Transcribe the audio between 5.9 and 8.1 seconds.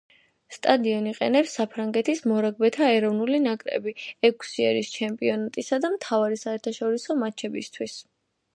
მთავარი საერთაშორისო მატჩებისათვის.